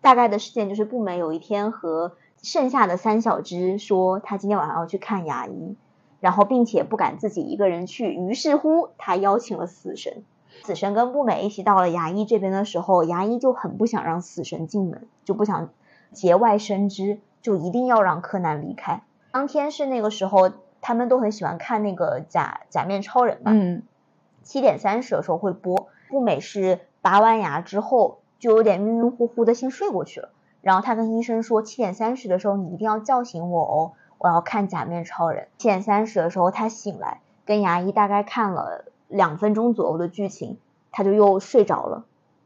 [0.00, 5.76] 大概的事件就是步美有一天和剩下的三小只说他今天晚上要去看牙医，
[6.20, 10.22] 然后并且不敢自己一个人去，于是乎他邀请了死神。
[10.62, 15.70] 死神跟步美一起到了牙医这边的时候，牙医就很不想让死神进门，就不想
[16.12, 19.02] 节外生枝，就一定要让柯南离开。
[19.32, 20.52] 当天是那个时候。
[20.86, 23.82] 他们都很喜欢看那个假假面超人嘛，嗯，
[24.44, 25.88] 七点三十的时候会播。
[26.08, 30.28] 步美是拔完牙之后就有点晕晕乎乎的，先睡过去了。
[30.60, 35.48] 然后他跟医生说，七点三十的时候你一定要叫醒我哦，我要看假面超人。
[35.58, 40.56] 七点三十的时候他醒来，跟牙医大概看了两分钟左右的剧情，
[40.92, 42.04] 他就又睡着了。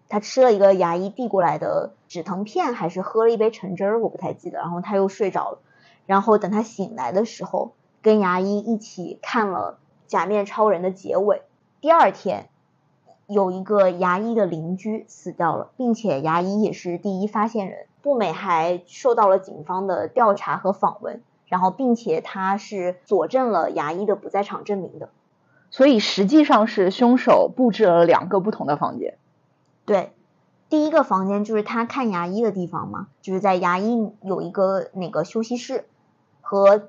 [0.09, 4.61] 他吃了一个牙医递过来的止疼片，还是喝了一杯橙汁儿，我不太记得。
[4.61, 5.59] 然后他又睡着了。
[6.07, 7.72] 然后等他醒来的时候。
[8.03, 9.79] 跟牙医一起看了
[10.11, 11.43] 《假面超人》的结尾。
[11.81, 12.49] 第二天，
[13.27, 17.87] 有一个牙医的邻居死掉了，并且牙医也是第一发现人。
[18.03, 25.11] 步美还受到了警方的调查和访问，然后并且他是佐证了牙医的不在场证明的。
[25.71, 29.19] 所以实际上是凶手布置了两个不同的房间。
[29.85, 30.13] 对，
[30.71, 35.85] 第一个房间就是他看牙医的地方嘛，就是在牙医有一个那个休息室
[36.41, 36.89] 和。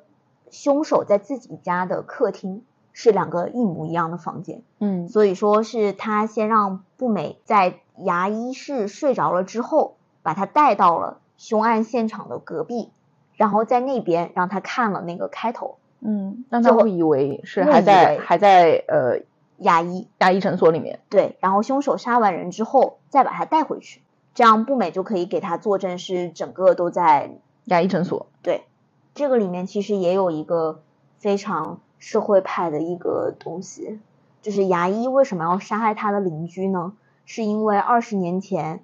[0.51, 12.91] 凶手在自己家的客厅是两个一模一样的房间，嗯，所以说是他先让步美在牙医室睡着了之后，把他带到了凶案现场的隔壁，
[13.35, 19.21] 然后在那边让他看了那个开头，嗯，让他误以为是还在还在呃
[19.57, 24.01] 牙医牙医诊所里面，对，然后凶手杀完人之后再把他带回去，
[24.33, 28.65] 这样步美就可以给他作证是整个都在牙医诊所，对。
[29.13, 30.81] 这个里面其实也有一个
[31.17, 33.99] 非常社会派的一个东西，
[34.41, 36.93] 就是牙医为什么要杀害他的邻居呢？
[37.25, 38.83] 是因为二十年前，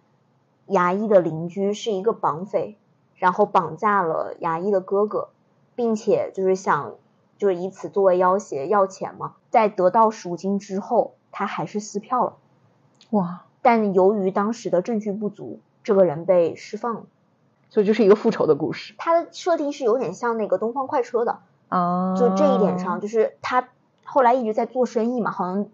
[0.67, 2.77] 牙医的邻居是一个绑匪，
[3.15, 5.29] 然后绑架了牙医的哥哥，
[5.75, 6.95] 并且就是想
[7.37, 9.35] 就是以此作为要挟要钱嘛。
[9.49, 12.37] 在得到赎金之后，他还是撕票了，
[13.11, 13.45] 哇！
[13.61, 17.03] 但由于当时的证据不足，这个人被释放了。
[17.69, 18.93] 所以就是一个复仇的故事。
[18.97, 23.69] 它的设定是有点像那个东方快车的啊，就这一点上，就是他
[24.03, 25.65] 后来一直在做生意嘛，好像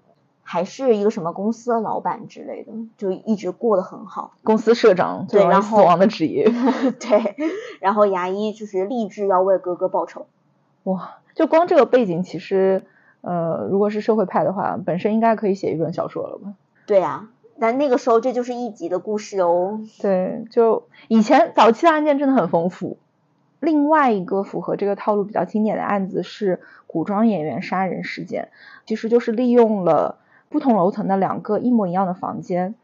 [0.42, 4.34] 还是一个什么公司的老板之类的，就一直过得很好。
[4.44, 6.52] 公司社长，对，然后死亡的职业，
[7.00, 7.36] 对，
[7.80, 10.26] 然后牙医就是立志要为哥哥报仇。
[10.84, 12.84] 哇，就光这个背景，其实
[13.22, 16.54] 呃，如果是社会派的话，本身应该可以写一本小说了吧？
[16.86, 17.30] 对呀。
[17.60, 19.80] 但那个时候，这就是一集的故事哦。
[20.02, 22.98] 对，就以前早期的案件真的很丰富，
[23.60, 28.50] 另外一个符合这个套路比较经典的案子是古装演员杀人事件，
[28.86, 30.18] 其实就是利用了
[30.50, 32.76] 不同楼层的两个一模一样的房间，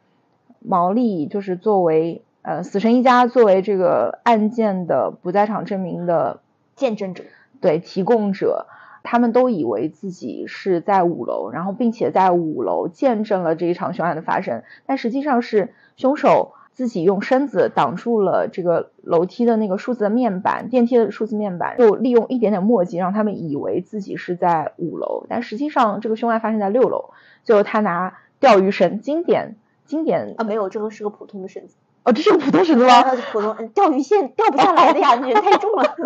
[0.60, 6.40] 毛利就是作为呃死神一家作为这个案件的不在场证明的
[6.76, 7.24] 见证者，
[7.60, 8.68] 对提供者，
[9.04, 16.54] 他们都以为自己是在五楼，然后并且在五楼见证了这一场凶案的发生，但实际上是凶手。
[16.72, 27.10] 自己用身子挡住了这个楼梯的那个数字的面板，电梯的数字面板，又利用一点点墨迹让他们以为自己是在五楼，但实际上这个凶案发生在六楼。
[27.44, 31.76] 最后他拿钓鱼绳，经典经典啊，没有，这个是个普通的绳子。
[32.04, 33.04] 哦，这是个普通绳子吗？
[33.34, 35.98] 普通钓鱼线钓不下来的呀，你太重了。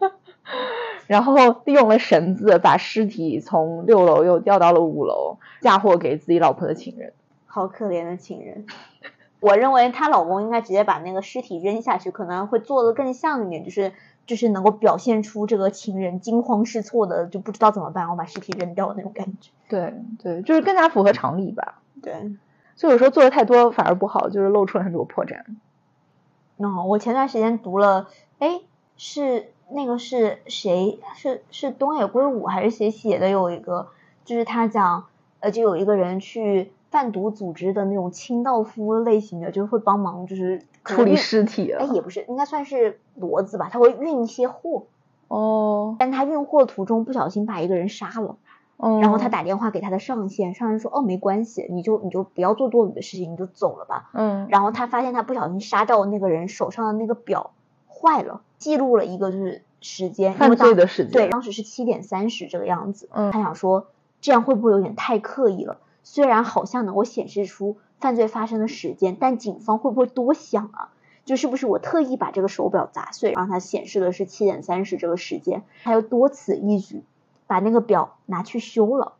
[1.06, 7.12] 然后利用了绳子把尸体从六楼又吊到了五楼，嫁祸给自己老婆的情人。
[7.46, 8.66] 好可怜的情人。
[9.40, 13.92] 我认为她老公应该直接把那个尸体扔下去，可能会做的更像一点，就是
[14.26, 19.50] 就是能够表现出这个情人惊慌失措的，就不知道怎么办，我把尸体扔掉的那种感觉。
[19.68, 21.80] 对对，就是更加符合常理吧。
[22.02, 22.12] 对，
[22.74, 25.42] 所以有时候做的太多反而不好，就是露出了很多破绽。
[26.56, 28.60] 那我前段时间读了，哎，
[28.96, 30.98] 是那个是谁？
[31.14, 33.28] 是是东野圭吾还是谁写的？
[33.28, 33.88] 有一个
[34.24, 35.06] 就是他讲，
[35.40, 36.72] 呃，就有一个人去。
[36.88, 41.70] 贩毒组织的那种清道夫类型的，就是会帮忙，就是处理尸体。
[41.72, 44.84] 哎，也不是，应该算是骡子吧，他会运一些货。
[45.28, 45.96] 哦。
[45.98, 48.36] 但他运货途中不小心把一个人杀了。
[48.76, 49.00] 哦。
[49.02, 54.46] 然后他打电话给他的上线，上线说：“哦，没关系，你就你就不要做多余的事情，你就走了吧。”嗯。
[54.48, 57.50] 然后他发现他不小心杀掉那个人手上的那个表
[57.88, 61.12] 坏了，记录了一个就是时间，犯罪的时间。
[61.12, 63.08] 对，当时是七点三十这个样子。
[63.12, 63.30] 嗯。
[63.30, 63.88] 他想说，
[64.20, 65.78] 这样会不会有点太刻意了？
[66.02, 70.88] 虽然好像能够显示出犯罪发生的时间，但警方会不会多想啊？
[71.24, 75.64] 就是不是我特意把这个手表砸碎，让它显示的是七点三十这个时间？
[75.82, 77.02] 他又多此一举，
[77.48, 79.14] 把那个表拿去修了。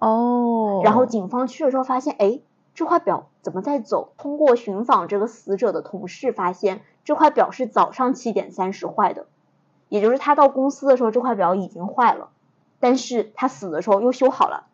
[0.00, 0.80] 哦。
[0.82, 2.40] 然后警方去了之后发现，哎，
[2.74, 4.12] 这块表怎么在走？
[4.18, 9.26] 通过寻访这个死者的同事发现，这块表是早上七点三十坏的，
[9.88, 12.28] 也就是他到公司的时候这块表已经坏了，
[12.80, 14.66] 但是他死的时候又修好了。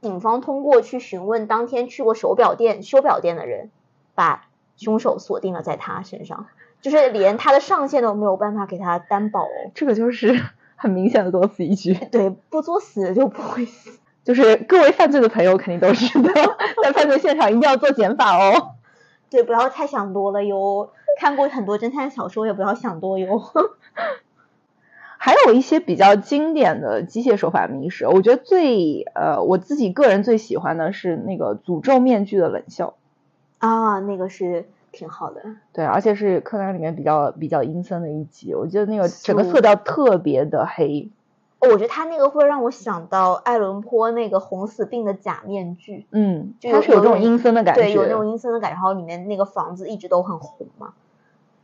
[0.00, 3.70] 警方通过去询问当天去过手表店修表店的人，
[4.14, 6.46] 把凶手锁定了在他身上，
[6.80, 9.70] 就是连他的上线都没有办法给他担保哦。
[9.74, 10.40] 这个就是
[10.76, 11.92] 很明显的多此一举。
[12.10, 13.98] 对，不作死就不会死。
[14.24, 16.32] 就是各位犯罪的朋友肯定都知道，
[16.82, 18.75] 在犯罪现场一定要做减法哦。
[19.36, 20.88] 对，不要太想多了哟。
[21.20, 23.42] 看过很多侦探小说，也不要想多哟。
[25.18, 32.94] 还有一些比较经典的机械手法迷失，我觉得最呃我自己个人最喜欢的是那个诅咒面具的冷笑
[33.58, 35.42] 啊，那个是挺好的。
[35.74, 41.10] 对，而且是柯南里面比较比较阴森的一集，我觉得那个整个色调特别的黑。
[41.70, 50.94] 我觉得他那个会让我想到爱伦坡那个红死病的假面具，嗯，它是有这种阴森的感觉，对，有那种阴森的感觉，然后里面那个房子一直都很红嘛，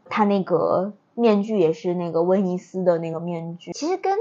[0.08, 0.92] 他那个。
[1.14, 4.16] 面具也是那个威尼斯的那个面具，其实跟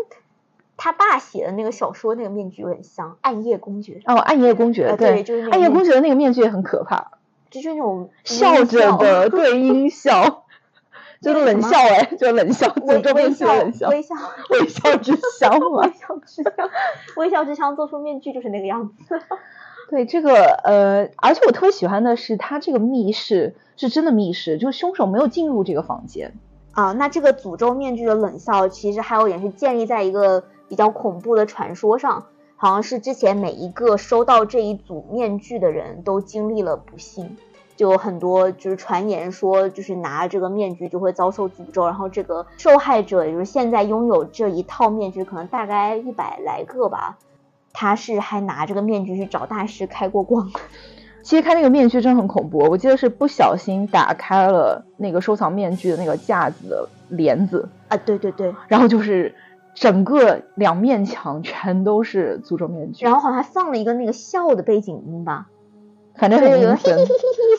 [0.76, 7.12] 他爸写的那个小说那个面具有点像，《暗夜公爵》哦，《暗夜公爵》对，就是《暗夜公爵》的那个面具也很可怕，
[7.50, 10.44] 就是那种笑着的，对，阴笑，
[11.22, 14.16] 就是冷笑哎， 就冷笑，诅咒面具冷笑，微笑，
[14.50, 16.70] 微笑之乡 嘛，微笑之乡，
[17.18, 19.22] 微笑之乡做出面具就是那个样子。
[19.90, 26.34] 对这个呃，而且我特别喜欢的是，他这个密室是真的密室，就是凶手没有进入这个房间。
[26.72, 37.36] 啊，那这个诅咒面具的冷笑，其实还有一点是建立在一个比较恐怖的传说上，好像是之前每一个收到这一组面具的人都经历了不幸，
[37.82, 47.18] 就有很多就是传言说，就是拿这个面具就会遭受诅咒，然后这个受害者也就是现在拥有这一套面具，可能大概一百来个吧，
[47.74, 50.52] 他是还拿这个面具去找大师开过光。
[51.26, 59.34] 其实开那个面具真的很恐怖，我记得是不小心打开了那个收藏面具的那个架子的帘子啊，对对对，然后就是
[59.74, 65.48] 整个两面墙全都是诅咒面具，然后好像还放了一个那个笑的背景音吧，
[66.16, 66.98] 反正很阴森，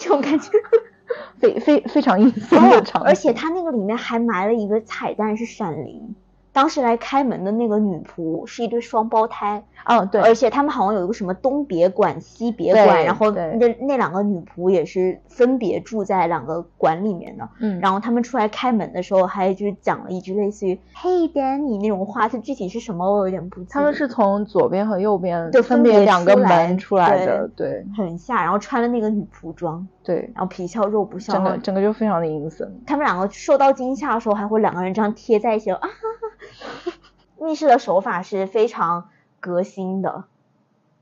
[0.01, 0.51] 这种感觉，
[1.41, 6.15] 非非非常阴森的场景，而且它那个里面还埋了一个彩蛋是闪灵，
[6.53, 17.49] 当时来开门的那个女仆是一对双胞胎，哦，对，而且他们好像有一个什么东别馆、西别馆，然后那那两个女仆也是分别住在两个馆里面的。
[17.61, 23.71] 嗯，然后他们出来开门的时候，还就是讲了一句类似于 “Hey Danny” 那种话，它具体是什么我有点不记得。
[23.73, 32.83] 他们是从左边和右边就分别分别两个门出来的，对很吓，然后穿了那个女仆装，对，然后皮笑肉不笑，整个整个就非常的阴森。
[32.87, 36.93] 他们两个受到惊吓的时候，还会两个人这样贴在一起 啊哈哈。
[37.39, 39.09] 密室的手法是非常
[39.41, 40.25] 革新的，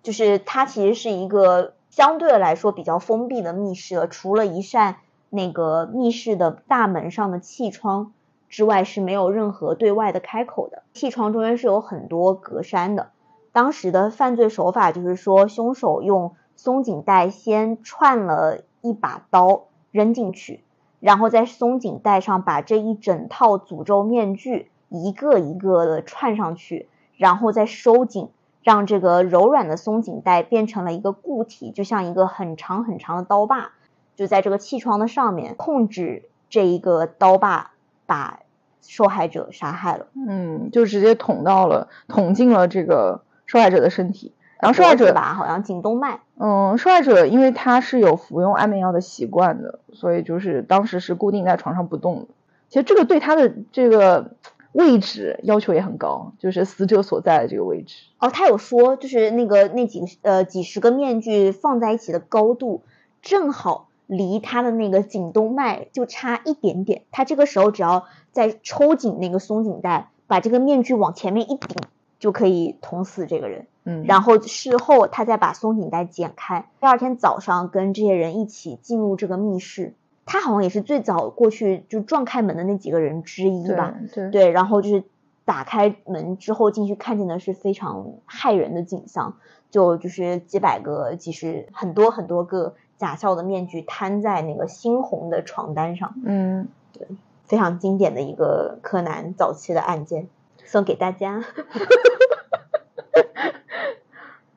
[0.03, 4.97] 就是它其实是一个相对来说比较封闭的密室了，除了一扇
[5.29, 8.13] 那个密室的大门上的气窗
[8.49, 10.83] 之外，是没有任何对外的开口的。
[10.93, 13.11] 气窗中间是有很多格栅的。
[13.53, 20.63] 当时的犯罪手法就是说，凶手用松紧带先串了一把刀扔进去，
[21.01, 28.29] 然后在松紧带上把这一整套诅咒面具一个一个的串上去，然后再收紧，
[28.63, 33.73] 让这个柔软的松紧带变成了一个固体，就像一个很长很长的刀把，
[34.17, 37.73] 就在这个气窗的上面控制这一个刀把，
[38.07, 38.41] 把
[38.83, 40.07] 受害者杀害了。
[40.15, 44.35] 嗯，就直接捅到了，捅进了这个受害者的身体。
[44.61, 46.21] 然后受害者，吧，好像颈动脉。
[46.39, 52.27] 嗯，受害者因为他是有服用安眠药的习惯的，所以就是当时是固定在床上不动的。
[52.69, 54.33] 其实这个对他的这个
[54.73, 57.97] 位置要求也很高，就是死者所在的这个位置。
[58.19, 62.83] 哦，他有说，就是那个那几呃几十个面具放在一起的高度，
[63.23, 67.03] 正好离他的那个颈动脉就差一点点。
[67.11, 71.77] 他这个时候只要再抽紧那个松紧带，把这个面具往前面一顶，
[72.21, 73.67] 就可以捅死这个人。
[73.83, 79.95] 嗯，然后事后他再把松紧带剪开，第二天早上跟这些人一起进入这个密室。
[80.27, 83.97] 他好像也是最早过去就撞开门的那几个人之一吧。
[84.15, 85.03] 对对对，然后就是
[85.45, 89.35] 打开门之后进去看见的是非常骇人的景象，
[89.73, 97.09] 就就是几百个，几十很多很多个假笑的面具摊在那个猩红的床单上，嗯，对
[97.47, 100.29] 非常经典的一个柯南早期的案件，
[100.65, 101.45] 送给大家。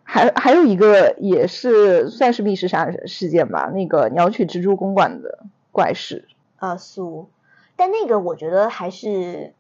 [0.04, 5.40] 还还有一个也是算是密室杀人事件吧，那个鸟取蜘蛛公馆的
[5.72, 6.28] 怪事。
[6.58, 7.30] 啊，苏，
[7.76, 9.54] 但那个我觉得还是，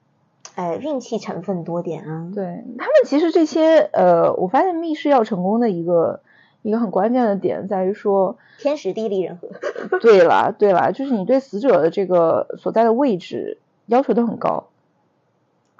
[0.55, 2.29] 呃，运气成分多点啊。
[2.35, 2.45] 对
[2.77, 6.21] 他们其实这些呃，我发现密室要成功的一个
[6.61, 9.49] 一个很关键的点在于说，天时地利人和。
[9.99, 14.67] 对了对了，就是你对死者的这个所在的位置要求都很高。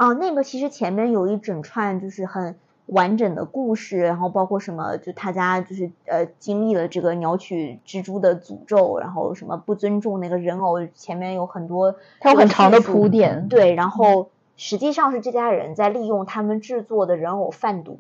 [0.04, 2.56] 啊，那个其实前面有一整串就是很
[2.88, 18.00] 完整的故事，然后包括什么，就他家就是呃经历了这个鸟取蜘蛛的诅咒，然后什么不尊重那个人偶，前面有很多它有很长的铺垫对，然后实际上是这家人在利用他们制作的人偶贩毒。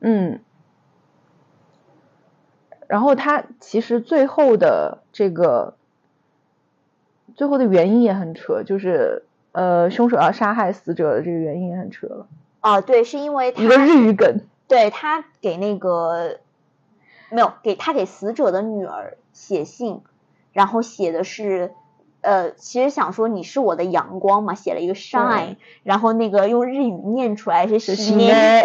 [0.00, 0.40] 嗯，
[2.86, 5.74] 然后他其实最后的这个
[7.36, 12.26] 最后的原因也很扯，就是呃，凶手要杀害死者的这个原因也很扯了，
[12.60, 14.40] 啊，对，是因为他一个日语梗。
[14.68, 16.38] 对他给那个
[17.28, 20.00] 没有给他给死者的女儿写信，
[20.52, 21.72] 然后写的是
[22.22, 28.64] 呃，其实想说你是我的阳光嘛，写了一个 shine，然后那个用日语念出来是是喜喜内，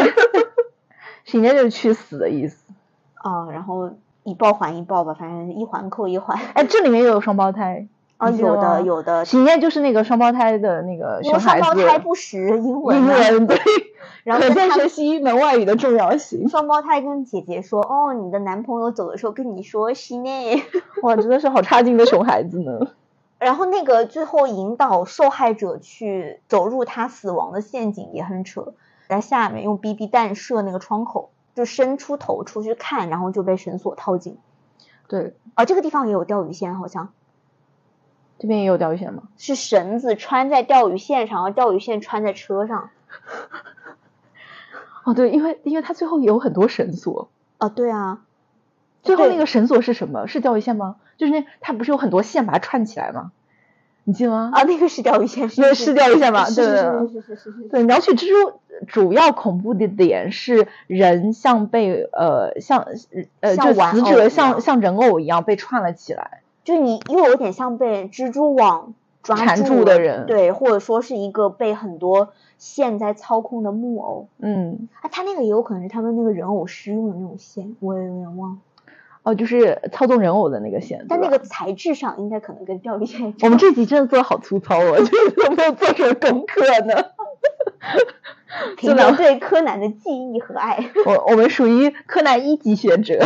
[1.26, 2.72] 喜内就是去死的意思。
[3.16, 3.92] 啊，然后
[4.24, 6.40] 一报还一报吧，反正一环扣一环。
[6.54, 7.88] 哎，这里面又有双胞胎
[8.18, 13.84] 啊，有的吗有的，喜内就是那个双胞胎的那个因为双熊孩子，胞胎不识英文英啊，文对， 可见
[14.24, 16.50] 然后跟他学习一门外语的重要性。
[16.50, 20.64] 双胞胎跟姐姐说，哦，你的男朋友走的时候跟你说西内。
[21.04, 22.88] 哇，真的是好差劲的熊孩子呢。
[23.40, 28.74] 然后那个最后引导受害者去走入他死亡的陷阱也很扯，
[29.08, 34.40] 在下面用 BB 弹射那个窗口，就伸出头出去看，然后就被绳索套紧。
[35.08, 37.10] 对，啊，这个地方也有钓鱼线，好像
[38.40, 39.24] 这边也有钓鱼线吗？
[39.38, 42.90] 是绳子穿在钓鱼线上，然后钓鱼线穿在车上。
[45.04, 48.20] 哦，对，因为因为它最后有很多绳索，啊，对啊，
[49.04, 50.28] 最后那个绳索是什么？
[50.28, 50.98] 是钓鱼线吗？
[51.18, 53.32] 就是那它不是有很多线把它串起来吗？
[54.04, 54.52] 你记得吗？
[54.54, 57.70] 啊，那个是钓鱼线，那是钓鱼线吧是对是是是是是是。
[57.70, 62.88] 对，鸟取蜘蛛主要恐怖的点是人像被呃像
[63.40, 66.42] 呃像就死者像像人偶一样被串了起来。
[66.68, 68.94] 就你又有点像被蜘蛛网
[69.24, 74.28] 抓缠住住的人对，或者说是一个被很多线在操控的木偶。
[74.40, 78.58] 嗯，啊，他那个也有可能是他们那个人偶师用的那种线，我也有点忘了。
[79.24, 81.06] 哦，就是操纵人偶的那个线。
[81.08, 83.34] 但那个材质上应该可能跟钓鱼线。
[83.44, 85.16] 我们这集真的做的好粗糙哦，就 是
[85.46, 86.96] 有没有做什么功课呢？
[88.76, 90.92] 凭着对柯南的记忆和爱。
[91.06, 93.26] 我我们属于柯南一级学者。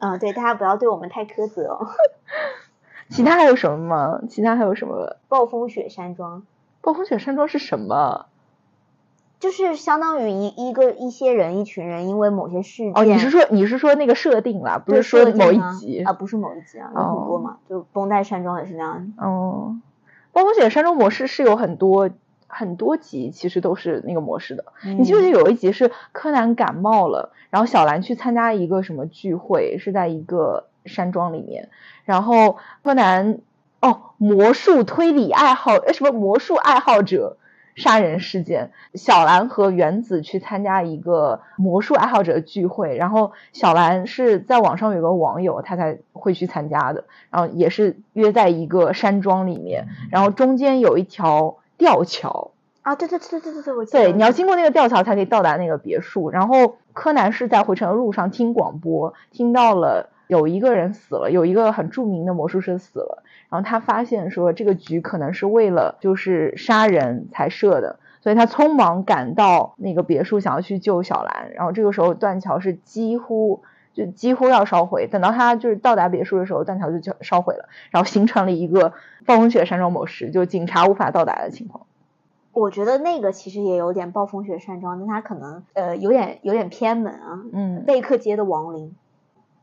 [0.00, 1.86] 嗯，对，大家不要对我们太苛责哦。
[3.10, 4.20] 其他还有什么吗？
[4.28, 5.16] 其他还有什么？
[5.28, 6.44] 暴风雪山庄。
[6.80, 8.26] 暴风雪山庄是什么？
[9.40, 12.92] 就是相当于一一个一些人一群人因为某些事件。
[12.94, 16.12] 哦，你是说你是说那个设定啦，不是说某一集啊？
[16.12, 19.12] 不是某一集啊，有很多嘛，就绷带山庄也是那样。
[19.16, 19.76] 哦，
[20.32, 22.10] 暴风雪山庄模式是有很多
[22.46, 24.64] 很多集，其实都是那个模式的。
[24.84, 31.68] 你记不记得有一集是柯南感冒了，然后小兰去参加一个什么聚会，是在一个山庄里面，
[32.04, 33.38] 然后柯南
[33.80, 37.36] 哦，魔术推理爱好呃什么魔术爱好者。
[37.76, 52.50] 杀人事件，小兰和原子去参加一个魔术爱好者的聚会，然后小兰是在网上有个网友，他才会去参加的，然后也是约在一个山庄里面，然后中间有一条吊桥。
[52.82, 63.24] 啊，对对对对对对，我对，你要经过那个吊桥才可以到达那个别墅，然后柯南是在回程的路上听广播，听到了有一个人死了，有一个很著名的魔术师死了。
[63.48, 71.50] 然后他发现说这个局可能是为了就是杀人才设的，所以他匆忙赶到那个别墅，想要去救小兰。
[71.54, 73.62] 然后这个时候断桥是几乎
[73.92, 78.92] 就几乎要烧毁，等到他就是到达别墅的时候，断桥就烧毁了，然后形成了一个
[79.26, 81.86] 暴风雪山庄模式，就警察无法到达的情况。
[82.52, 87.42] 我觉得那个其实也有点暴风雪山庄，但它可能呃有点有点偏门啊。
[87.52, 88.94] 嗯，贝克街的亡灵。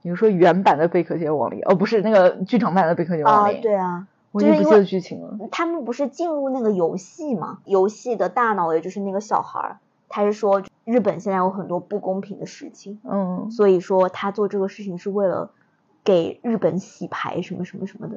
[0.02, 3.62] 比如说原版的贝壳街亡灵，哦，不是那个剧场版的贝壳街亡灵。
[3.62, 5.38] 对啊，我已经不记得剧情了。
[5.52, 7.60] 他们不是进入那个游戏嘛？
[7.66, 9.78] 游戏的大脑也就是那个小孩儿，
[10.08, 15.50] 他是说日本现在有很多不公平的事情，嗯，所以说他做这个事情是为了
[16.04, 18.16] 给日本洗牌什么什么什么的。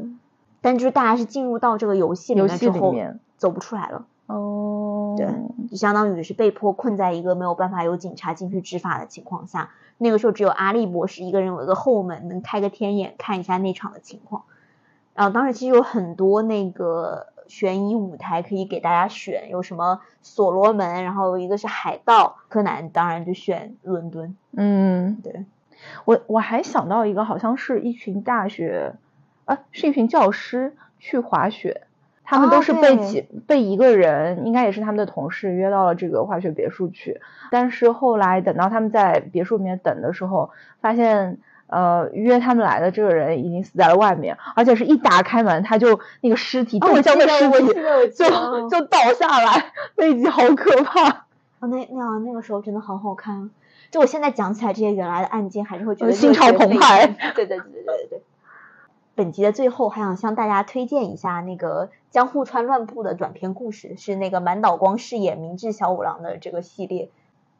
[0.60, 2.94] 但就是大家是进入到这个游戏里面之后，
[3.36, 4.04] 走不出来了。
[4.26, 5.26] 哦，对，
[5.68, 9.70] 就相当于是被迫困在一个没有办法有警察进去执法的情况下。
[10.02, 14.44] 那个时候只有阿笠博士一个人有一个后门，能开个天眼看一下那场的情况。
[15.12, 24.34] 然后当时其实有很多那个悬疑舞台可以给大家选，有什么所罗门，然后一个是海盗，柯南当然就选伦敦。
[24.52, 25.44] 嗯，对，
[26.06, 28.94] 我我还想到一个，好像是一群大学，
[29.44, 31.82] 啊，是一群教师去滑雪。
[32.30, 37.20] 他们都是被几被一个人，应该也是他们的同事约到了这个化学别墅去。
[37.50, 40.50] 但是后来等到他们在别墅里面等的时候，
[40.80, 47.66] 发现呃约他们来的这个人已经死在了外面，而且是一打开门他就那个尸体冻僵的尸体
[48.14, 51.08] 就就倒下来，那一集好可怕。
[51.08, 51.26] 啊，
[51.62, 53.50] 那那那个时候真的好好看。
[53.90, 57.08] 就我现在讲起来这些原来的案件，还是会觉得心潮澎湃。
[57.34, 58.22] 对对对对对对。
[59.20, 67.10] 本集的最后还想向大家推荐一下那个江户川乱步的短篇故事，是那个满岛光饰演明智小五郎的这个系列。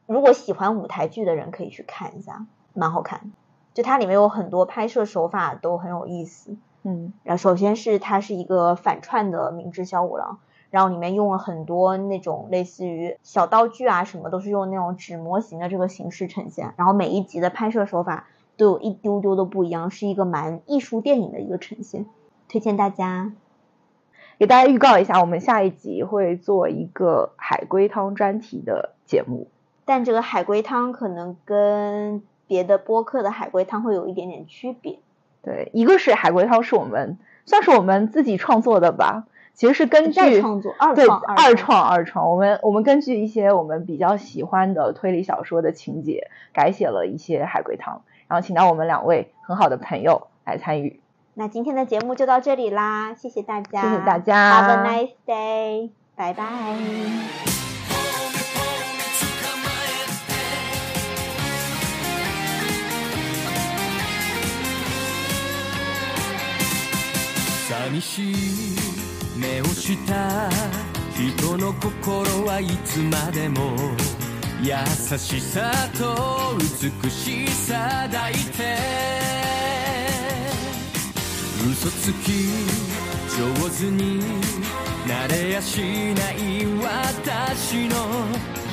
[0.07, 3.31] 如果喜欢舞台剧的人可以去看一下，蛮好看。
[3.75, 6.57] 就它里面有很多拍摄手法都很有意思。
[6.83, 10.39] 嗯，然后首先是它是一个反串的明智小五郎，
[10.71, 16.73] 然后里面用了很多那种类似于小道具啊什么，都是用那种纸模型的这个形式呈现。
[16.79, 18.29] 然后每一集的拍摄手法。
[18.61, 22.05] 都有一丢丢的不一样，是一个蛮艺术电影的一个呈现，
[22.47, 23.33] 推荐大家。
[24.39, 29.49] 给大家预告一下，我们下一集会做一个海龟汤专题的节目，
[29.87, 34.99] 但这个海龟汤可能跟别的播客的海龟汤会有一点点区别。
[35.43, 48.03] 对，一个是海龟汤是我们算是我们自己创作的吧，其实是根据创作二创二创二创，我们我们根据一些我们比较喜欢的推理小说的情节改写了一些海龟汤。
[48.31, 51.01] 然后请到我们两位很好的朋友来参与。
[51.35, 56.45] 那今天的节目就到这里啦，谢谢大家，谢谢大家，Have a nice day，拜拜。
[74.63, 74.75] 優
[75.19, 78.77] しさと美しさ抱いて
[81.71, 82.49] 嘘つき
[83.39, 84.21] 上手に
[85.09, 85.81] なれやし
[86.15, 87.97] ない私の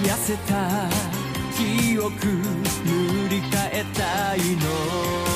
[0.04, 0.90] 痩せた
[1.56, 5.28] 記憶塗り替えたいの。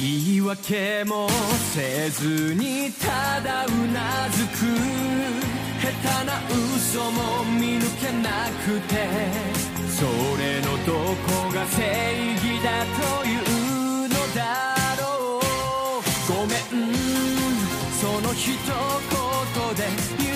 [0.00, 1.28] 言い訳も
[1.74, 5.47] せずにただうなずく。
[5.88, 6.34] 下手な
[6.76, 9.08] 嘘も見抜けなくて
[9.88, 10.04] そ
[10.36, 10.92] れのど
[11.26, 11.80] こが正
[12.34, 13.28] 義だとい
[14.04, 15.42] うのだろう。
[16.28, 16.94] ごめん
[17.98, 20.27] その一言で